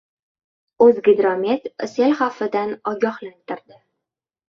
O‘zgidromet 0.85 1.69
sel 1.93 2.19
xavfidan 2.25 2.77
ogohlantirdi 2.97 3.83